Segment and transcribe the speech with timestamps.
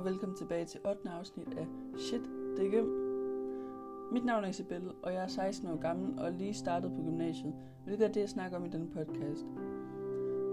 [0.00, 1.10] og velkommen tilbage til 8.
[1.10, 1.66] afsnit af
[1.98, 2.20] Shit,
[2.56, 2.84] det er.
[4.12, 7.54] Mit navn er Isabelle, og jeg er 16 år gammel og lige startet på gymnasiet,
[7.84, 9.46] hvilket er det, jeg snakker om i denne podcast.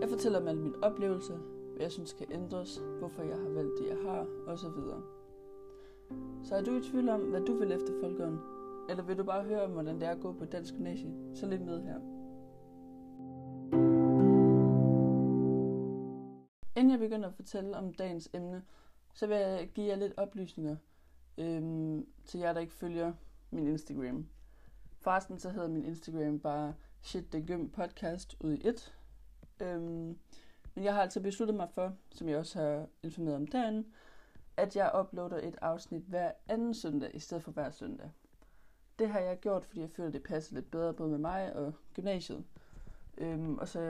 [0.00, 3.72] Jeg fortæller om alle mine oplevelser, hvad jeg synes kan ændres, hvorfor jeg har valgt
[3.78, 4.70] det, jeg har, osv.
[6.42, 8.40] Så er du i tvivl om, hvad du vil efter folkeånden,
[8.90, 11.46] eller vil du bare høre om, hvordan det er at gå på dansk gymnasie, så
[11.46, 12.00] lidt med her.
[16.76, 18.62] Inden jeg begynder at fortælle om dagens emne,
[19.14, 20.76] så vil jeg give jer lidt oplysninger
[21.38, 23.12] øhm, til jer, der ikke følger
[23.50, 24.28] min Instagram.
[25.00, 28.94] Forresten så hedder min Instagram bare Shit The Gym Podcast ud i et.
[29.60, 30.18] Øhm,
[30.74, 33.88] men jeg har altså besluttet mig for, som jeg også har informeret om derinde,
[34.56, 38.10] at jeg uploader et afsnit hver anden søndag i stedet for hver søndag.
[38.98, 41.74] Det har jeg gjort, fordi jeg føler, det passer lidt bedre både med mig og
[41.94, 42.44] gymnasiet.
[43.18, 43.80] Øhm, og så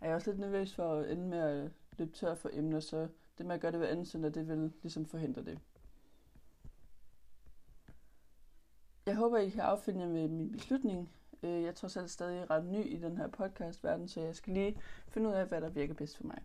[0.00, 3.08] er jeg også lidt nervøs for at ende med at løbe tør for emner, så
[3.38, 5.58] det med at gøre det hver anden søndag, det vil ligesom forhindre det.
[9.06, 11.12] Jeg håber, I kan affinde jer med min beslutning.
[11.42, 14.80] Øh, jeg tror selv stadig ret ny i den her podcast-verden, så jeg skal lige
[15.08, 16.42] finde ud af, hvad der virker bedst for mig.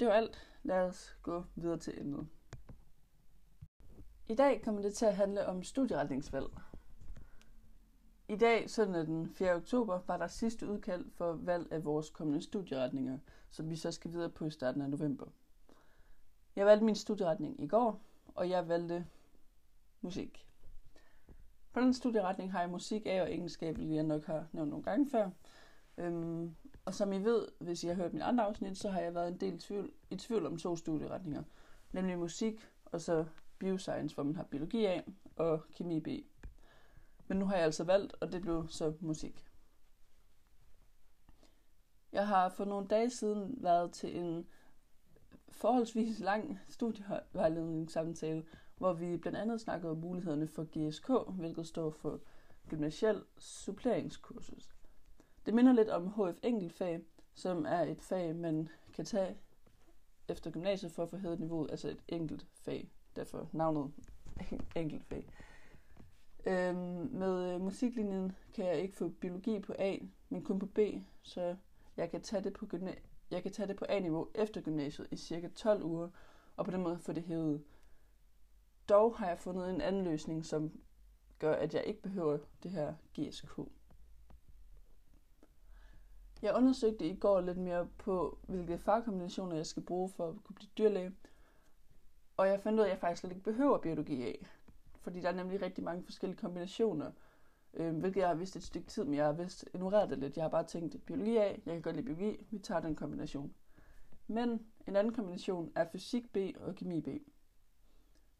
[0.00, 0.48] Det var alt.
[0.62, 2.26] Lad os gå videre til emnet.
[4.28, 6.46] I dag kommer det til at handle om studieretningsvalg.
[8.28, 9.54] I dag, søndag den 4.
[9.54, 13.18] oktober, var der sidste udkald for valg af vores kommende studieretninger,
[13.50, 15.26] som vi så skal videre på i starten af november.
[16.56, 18.00] Jeg valgte min studieretning i går,
[18.34, 19.06] og jeg valgte
[20.00, 20.46] musik.
[21.72, 24.84] På den studieretning har jeg musik af og egenskab, hvilket jeg nok har nævnt nogle
[24.84, 25.30] gange før.
[25.98, 29.14] Øhm, og som I ved, hvis I har hørt min andre afsnit, så har jeg
[29.14, 31.42] været en del tvivl, i tvivl om to studieretninger.
[31.92, 33.24] Nemlig musik og så
[33.58, 35.00] bioscience, hvor man har biologi A
[35.36, 36.08] og kemi B.
[37.28, 39.46] Men nu har jeg altså valgt, og det blev så musik.
[42.12, 44.46] Jeg har for nogle dage siden været til en
[45.54, 48.44] forholdsvis lang studievejledningssamtale,
[48.78, 52.20] hvor vi blandt andet snakkede om mulighederne for GSK, hvilket står for
[52.68, 54.74] Gymnasiel Suppleringskursus.
[55.46, 57.00] Det minder lidt om HF Enkeltfag,
[57.34, 59.36] som er et fag, man kan tage
[60.28, 63.90] efter gymnasiet for at få hævet niveauet, altså et enkelt fag, derfor navnet
[64.76, 65.26] enkeltfag.
[66.46, 69.96] Øhm, med øh, musiklinjen kan jeg ikke få biologi på A,
[70.28, 70.78] men kun på B,
[71.22, 71.56] så
[71.96, 75.16] jeg kan tage det på, gymna- jeg kan tage det på A-niveau efter gymnasiet i
[75.16, 76.08] cirka 12 uger,
[76.56, 77.64] og på den måde få det hævet.
[78.88, 80.72] Dog har jeg fundet en anden løsning, som
[81.38, 83.58] gør, at jeg ikke behøver det her GSK.
[86.42, 90.54] Jeg undersøgte i går lidt mere på, hvilke fagkombinationer jeg skal bruge for at kunne
[90.54, 91.12] blive dyrlæge,
[92.36, 94.46] og jeg fandt ud af, at jeg faktisk slet ikke behøver biologi af
[95.04, 97.10] fordi der er nemlig rigtig mange forskellige kombinationer,
[97.76, 100.36] øh, hvilket jeg har vidst et stykke tid, men jeg har vist ignoreret det lidt.
[100.36, 103.54] Jeg har bare tænkt, biologi af, jeg kan godt lide biologi, vi tager den kombination.
[104.26, 107.08] Men en anden kombination er fysik B og kemi B.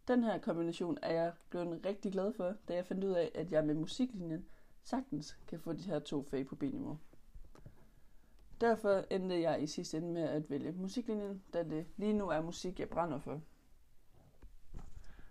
[0.08, 3.52] Den her kombination er jeg blevet rigtig glad for, da jeg fandt ud af, at
[3.52, 4.46] jeg med musiklinjen
[4.82, 6.98] sagtens kan få de her to fag på B-niveau.
[8.60, 12.40] Derfor endte jeg i sidste ende med at vælge musiklinjen, da det lige nu er
[12.42, 13.40] musik, jeg brænder for.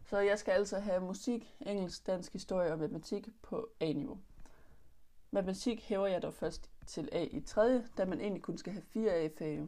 [0.06, 4.20] Så jeg skal altså have musik, engelsk, dansk historie og matematik på A-niveau.
[5.32, 8.84] Matematik hæver jeg dog først til A i 3., da man egentlig kun skal have
[8.84, 9.68] fire A-fag.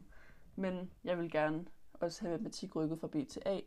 [0.56, 3.60] Men jeg vil gerne også have matematik rykket fra B til A.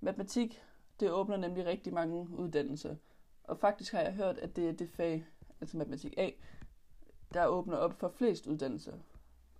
[0.00, 0.62] Matematik,
[1.00, 2.96] det åbner nemlig rigtig mange uddannelser.
[3.44, 5.26] Og faktisk har jeg hørt, at det er det fag,
[5.60, 6.30] altså matematik A,
[7.34, 8.98] der åbner op for flest uddannelser.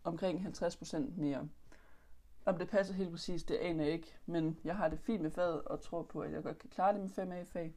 [0.04, 1.48] Omkring 50% mere.
[2.46, 5.30] Om det passer helt præcis, det aner jeg ikke, men jeg har det fint med
[5.30, 7.74] faget og tror på, at jeg godt kan klare det med 5 A-fag.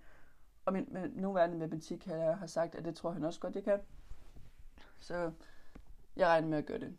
[0.66, 3.64] Og min med, nuværende matematik har, har sagt, at det tror han også godt, jeg
[3.64, 3.80] kan.
[5.00, 5.32] Så
[6.16, 6.98] jeg regner med at gøre det.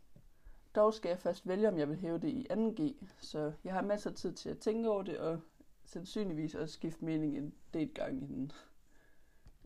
[0.74, 3.82] Dog skal jeg først vælge, om jeg vil hæve det i 2G, så jeg har
[3.82, 5.40] masser af tid til at tænke over det, og
[5.84, 8.52] sandsynligvis også skifte mening en del gange inden.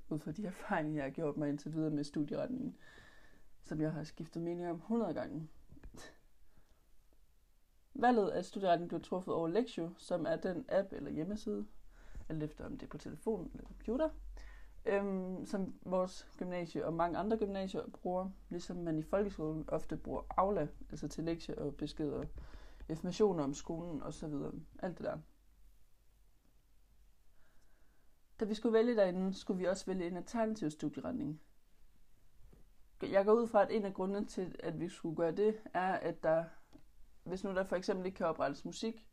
[0.09, 2.77] Ud fra de erfaringer, jeg har gjort mig indtil videre med studieretningen,
[3.65, 5.49] som jeg har skiftet mening om 100 gange.
[7.95, 11.67] Valget af studieretning blev truffet over Lectio, som er den app eller hjemmeside,
[12.29, 14.09] alt efter om det er på telefon eller computer,
[14.87, 20.23] øhm, som vores gymnasie og mange andre gymnasier bruger, ligesom man i folkeskolen ofte bruger
[20.31, 22.25] Aula, altså til lektier og beskeder,
[22.89, 24.35] informationer om skolen osv.
[24.79, 25.19] Alt det der.
[28.41, 31.41] Da vi skulle vælge derinde, skulle vi også vælge en alternativ studieretning.
[33.03, 35.93] Jeg går ud fra, at en af grundene til, at vi skulle gøre det, er,
[35.93, 36.45] at der
[37.25, 39.07] hvis nu der for eksempel ikke kan oprettes musik,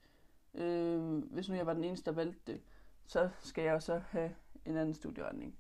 [0.54, 2.62] øh, hvis nu jeg var den eneste, der valgte det,
[3.06, 4.36] så skal jeg så have
[4.66, 5.58] en anden studieretning.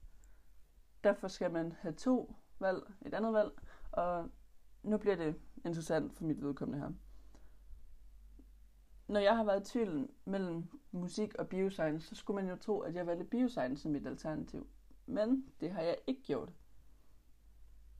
[1.03, 3.51] Derfor skal man have to valg, et andet valg,
[3.91, 4.29] og
[4.83, 6.91] nu bliver det interessant for mit vedkommende her.
[9.07, 12.79] når jeg har været i tvivl mellem musik og bioscience, så skulle man jo tro,
[12.79, 14.67] at jeg valgte bioscience som mit alternativ.
[15.05, 16.49] Men det har jeg ikke gjort.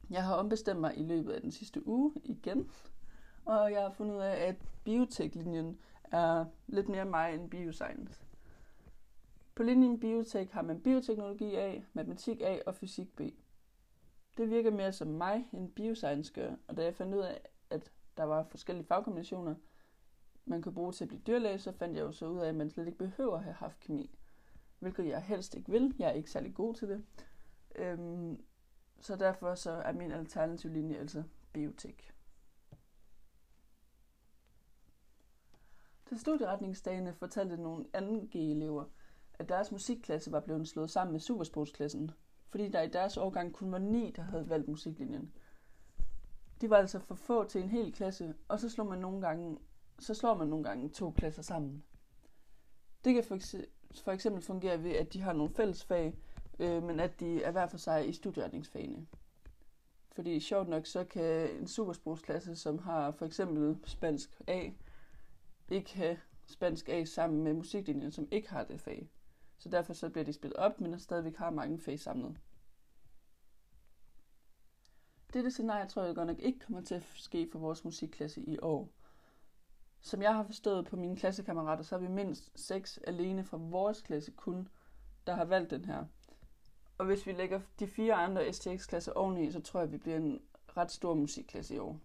[0.10, 2.72] Jeg har ombestemt mig i løbet af den sidste uge igen,
[3.46, 8.24] og jeg har fundet ud af, at bioteklinjen er lidt mere mig end bioscience.
[9.56, 13.22] På linjen biotek har man bioteknologi A, matematik A og fysik B.
[14.38, 17.92] Det virker mere som mig end bioscience gør, og da jeg fandt ud af, at
[18.18, 19.56] der var forskellige fagkombinationer,
[20.46, 22.56] man kunne bruge til at blive dyrlæge, så fandt jeg jo så ud af, at
[22.56, 24.18] man slet ikke behøver at have haft kemi.
[24.80, 25.96] Hvilket jeg helst ikke vil.
[26.00, 27.04] Jeg er ikke særlig god til det.
[27.76, 28.44] Øhm,
[29.00, 31.24] så derfor så er min alternativ linje altså
[31.54, 32.14] biotek.
[36.12, 38.86] Til studieretningsdagene fortalte nogle anden G-elever,
[39.34, 42.12] at deres musikklasse var blevet slået sammen med supersprogsklassen,
[42.50, 45.34] fordi der i deres årgang kun var ni, der havde valgt musiklinjen.
[46.62, 49.58] De var altså for få til en hel klasse, og så slår man nogle gange,
[50.00, 51.84] så slår man nogle gange to klasser sammen.
[53.04, 53.24] Det kan
[54.04, 56.18] for eksempel fungere ved, at de har nogle fælles fag,
[56.60, 59.08] øh, men at de er hver for sig i studieretningsfagene.
[60.12, 64.70] Fordi sjovt nok, så kan en supersprogsklasse, som har for eksempel spansk A,
[65.72, 69.10] ikke have spansk A sammen med musiklinjen, som ikke har det fag.
[69.58, 72.38] Så derfor så bliver de spillet op, men der stadigvæk har mange fag samlet.
[75.34, 78.58] Dette scenarie tror jeg godt nok ikke kommer til at ske for vores musikklasse i
[78.62, 78.90] år.
[80.02, 84.02] Som jeg har forstået på mine klassekammerater, så er vi mindst seks alene fra vores
[84.02, 84.68] klasse kun,
[85.28, 86.06] der har valgt den her.
[86.98, 90.18] Og hvis vi lægger de fire andre STX-klasser oveni, så tror jeg, at vi bliver
[90.18, 90.42] en
[90.78, 92.00] ret stor musikklasse i år.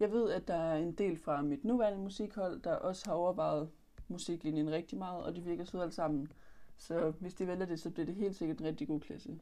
[0.00, 3.70] Jeg ved, at der er en del fra mit nuværende musikhold, der også har overvejet
[4.08, 6.32] musiklinjen rigtig meget, og de virker søde alle sammen.
[6.76, 9.40] Så hvis de vælger det, så bliver det helt sikkert en rigtig god klasse.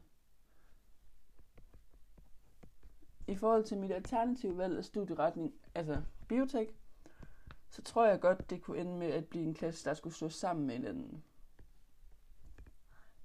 [3.27, 6.75] I forhold til mit alternative valg af studieretning, altså biotek,
[7.69, 10.29] så tror jeg godt, det kunne ende med at blive en klasse, der skulle stå
[10.29, 11.23] sammen med hinanden.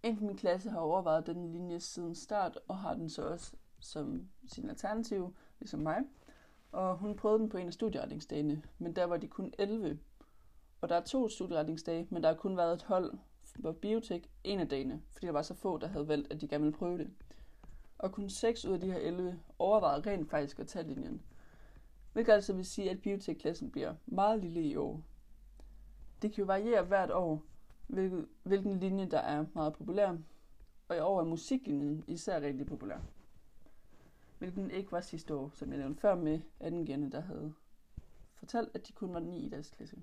[0.03, 4.29] En min klasse har overvejet den linje siden start, og har den så også som
[4.47, 6.05] sin alternativ, ligesom mig.
[6.77, 9.99] Og hun prøvede den på en af studieretningsdagene, men der var de kun 11.
[10.81, 13.19] Og der er to studieretningsdage, men der har kun været et hold
[13.63, 16.49] på biotek en af dagene, fordi der var så få, der havde valgt, at de
[16.49, 17.11] gerne ville prøve det.
[17.99, 21.23] Og kun 6 ud af de her 11 overvejede rent faktisk at tage linjen.
[22.13, 25.03] Hvilket altså vil sige, at biotekklassen bliver meget lille i år.
[26.23, 27.43] Det kan jo variere hvert år,
[27.87, 30.17] hvilken, hvilken linje der er meget populær,
[30.89, 32.99] og i år er musiklinjen især rigtig populær.
[34.39, 37.55] Hvilken ikke var sidste år, som jeg nævnte før med anden gerne, der havde
[38.35, 39.97] fortalt, at de kun var ni i deres klasse.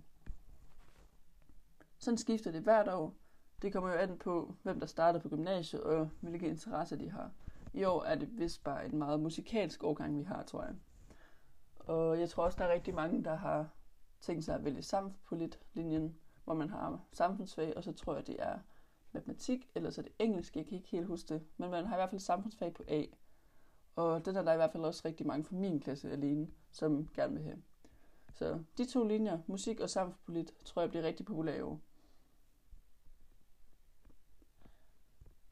[1.98, 3.14] Sådan skifter det hvert år.
[3.62, 7.32] Det kommer jo an på, hvem der starter på gymnasiet og hvilke interesser de har.
[7.74, 10.76] I år er det vist bare en meget musikalsk årgang, vi har, tror jeg.
[11.76, 13.70] Og jeg tror også, der er rigtig mange, der har
[14.22, 18.60] tænkt sig at vælge samfundspolit-linjen, hvor man har samfundsfag, og så tror jeg, det er
[19.12, 21.44] matematik, eller så er det engelsk, jeg kan ikke helt huske det.
[21.58, 23.04] Men man har i hvert fald samfundsfag på A.
[23.96, 27.10] Og det er der i hvert fald også rigtig mange fra min klasse alene, som
[27.14, 27.62] gerne vil have.
[28.34, 31.80] Så de to linjer, musik og samfundspolit, tror jeg bliver rigtig populære i år.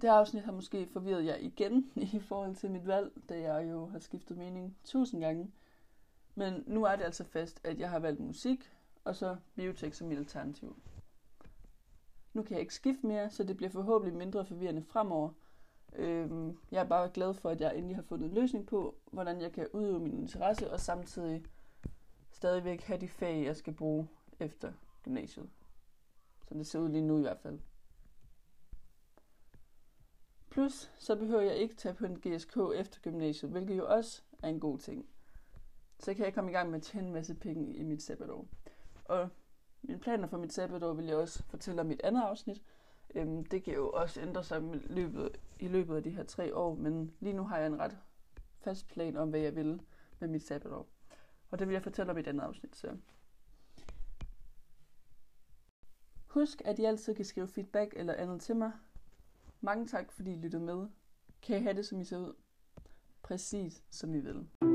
[0.01, 3.85] Det afsnit har måske forvirret jer igen i forhold til mit valg, da jeg jo
[3.85, 5.51] har skiftet mening tusind gange.
[6.35, 8.71] Men nu er det altså fast, at jeg har valgt musik,
[9.03, 10.81] og så biotek som mit alternativ.
[12.33, 15.29] Nu kan jeg ikke skifte mere, så det bliver forhåbentlig mindre forvirrende fremover.
[15.95, 19.41] Øhm, jeg er bare glad for, at jeg endelig har fundet en løsning på, hvordan
[19.41, 21.45] jeg kan udøve min interesse, og samtidig
[22.31, 24.07] stadigvæk have de fag, jeg skal bruge
[24.39, 25.49] efter gymnasiet.
[26.47, 27.59] Som det ser ud lige nu i hvert fald.
[30.49, 34.49] Plus, så behøver jeg ikke tage på en GSK efter gymnasiet, hvilket jo også er
[34.49, 35.09] en god ting.
[35.99, 38.47] Så kan jeg komme i gang med at tjene en masse penge i mit sabbatår.
[39.05, 39.29] Og
[39.81, 42.61] mine planer for mit sabbatår vil jeg også fortælle om i et andet afsnit.
[43.15, 46.55] Øhm, det kan jo også ændre sig i løbet, i løbet af de her tre
[46.55, 47.97] år, men lige nu har jeg en ret
[48.59, 49.81] fast plan om, hvad jeg vil
[50.19, 50.87] med mit sabbatår.
[51.51, 52.75] Og det vil jeg fortælle om i et andet afsnit.
[52.75, 52.97] Så.
[56.27, 58.71] Husk, at I altid kan skrive feedback eller andet til mig.
[59.61, 60.87] Mange tak, fordi I lyttede med.
[61.41, 62.33] Kan I have det, som I ser ud?
[63.21, 64.70] Præcis som I vil.